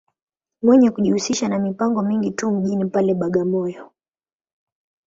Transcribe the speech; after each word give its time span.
Mwenye 0.61 0.91
kujihusisha 0.91 1.49
ma 1.49 1.59
mipango 1.59 2.01
mingi 2.03 2.31
tu 2.31 2.51
mjini 2.51 2.85
pale, 2.85 3.13
Bagamoyo. 3.13 3.91